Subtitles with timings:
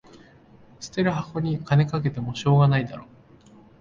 [0.79, 3.05] 捨てる箱に金かけてもしょうがないだろ